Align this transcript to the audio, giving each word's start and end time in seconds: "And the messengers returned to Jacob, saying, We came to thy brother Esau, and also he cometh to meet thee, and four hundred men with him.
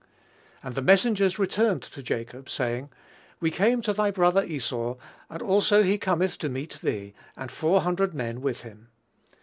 "And 0.63 0.73
the 0.73 0.81
messengers 0.81 1.37
returned 1.37 1.83
to 1.83 2.01
Jacob, 2.01 2.49
saying, 2.49 2.89
We 3.39 3.51
came 3.51 3.83
to 3.83 3.93
thy 3.93 4.09
brother 4.09 4.43
Esau, 4.43 4.95
and 5.29 5.43
also 5.43 5.83
he 5.83 5.99
cometh 5.99 6.39
to 6.39 6.49
meet 6.49 6.79
thee, 6.81 7.13
and 7.37 7.51
four 7.51 7.81
hundred 7.81 8.15
men 8.15 8.41
with 8.41 8.63
him. 8.63 8.89